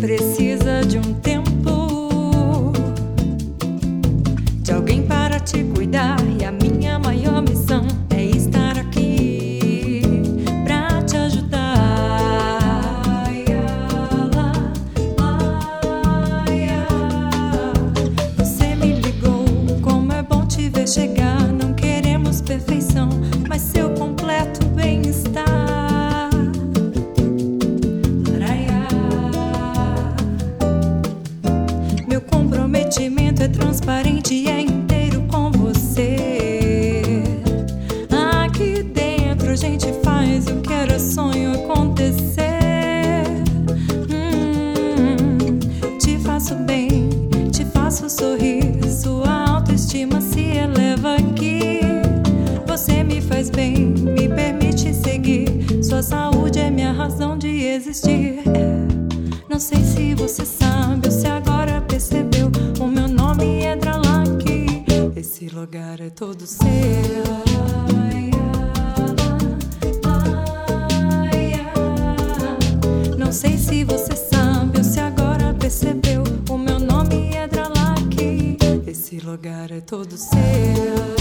[0.00, 2.72] precisa de um tempo
[4.62, 6.27] de alguém para te cuidar.
[48.48, 48.90] aqui.
[48.90, 51.80] Sua autoestima se eleva aqui.
[52.66, 55.48] Você me faz bem, me permite seguir.
[55.82, 58.42] Sua saúde é minha razão de existir.
[59.48, 62.50] Não sei se você sabe ou se agora percebeu.
[62.80, 64.44] O meu nome é Dralac.
[65.16, 66.68] Esse lugar é todo seu.
[67.88, 68.57] Ai, ai.
[79.28, 81.18] Lugar é todo seu.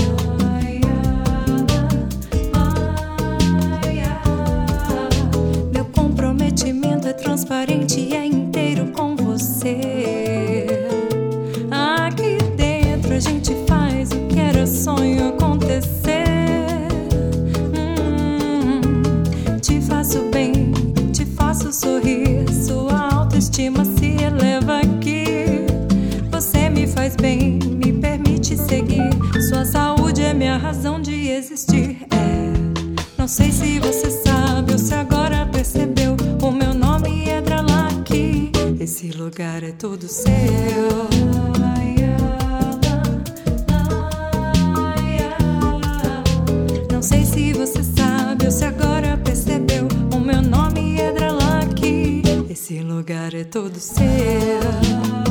[7.38, 9.78] transparente é inteiro com você.
[11.70, 16.26] Aqui dentro a gente faz o que era sonho acontecer.
[17.76, 20.72] Hum, te faço bem,
[21.12, 22.52] te faço sorrir.
[22.52, 25.66] Sua autoestima se eleva aqui.
[26.32, 27.77] Você me faz bem.
[29.58, 32.06] Sua saúde é minha razão de existir.
[32.12, 36.16] É, não sei se você sabe ou se agora percebeu.
[36.44, 40.30] O meu nome é Dralak, esse lugar é todo seu.
[46.92, 49.88] Não sei se você sabe ou se agora percebeu.
[50.16, 55.27] O meu nome é Dralak, esse lugar é todo seu.